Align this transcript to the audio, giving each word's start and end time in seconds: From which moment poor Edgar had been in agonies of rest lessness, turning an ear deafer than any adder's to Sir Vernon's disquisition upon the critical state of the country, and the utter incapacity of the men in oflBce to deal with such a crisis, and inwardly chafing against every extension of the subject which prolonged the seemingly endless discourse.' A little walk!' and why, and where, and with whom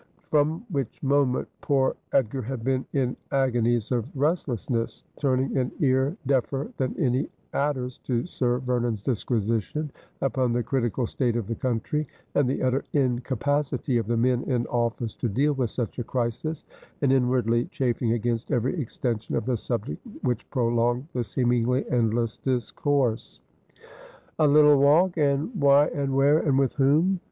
From 0.31 0.65
which 0.71 1.03
moment 1.03 1.47
poor 1.61 1.95
Edgar 2.11 2.41
had 2.41 2.63
been 2.63 2.87
in 2.91 3.15
agonies 3.31 3.91
of 3.91 4.09
rest 4.17 4.47
lessness, 4.47 5.03
turning 5.19 5.55
an 5.55 5.71
ear 5.79 6.17
deafer 6.25 6.71
than 6.77 6.95
any 6.97 7.29
adder's 7.53 7.99
to 7.99 8.25
Sir 8.25 8.57
Vernon's 8.57 9.03
disquisition 9.03 9.91
upon 10.21 10.53
the 10.53 10.63
critical 10.63 11.05
state 11.05 11.35
of 11.35 11.45
the 11.45 11.53
country, 11.53 12.07
and 12.33 12.49
the 12.49 12.63
utter 12.63 12.83
incapacity 12.93 13.97
of 13.99 14.07
the 14.07 14.17
men 14.17 14.41
in 14.45 14.63
oflBce 14.63 15.15
to 15.19 15.29
deal 15.29 15.53
with 15.53 15.69
such 15.69 15.99
a 15.99 16.03
crisis, 16.03 16.65
and 17.03 17.13
inwardly 17.13 17.65
chafing 17.65 18.13
against 18.13 18.51
every 18.51 18.81
extension 18.81 19.35
of 19.35 19.45
the 19.45 19.55
subject 19.55 20.01
which 20.23 20.49
prolonged 20.49 21.05
the 21.13 21.23
seemingly 21.23 21.87
endless 21.91 22.37
discourse.' 22.39 23.39
A 24.39 24.47
little 24.47 24.79
walk!' 24.79 25.15
and 25.17 25.51
why, 25.53 25.89
and 25.89 26.15
where, 26.15 26.39
and 26.39 26.57
with 26.57 26.73
whom 26.73 27.19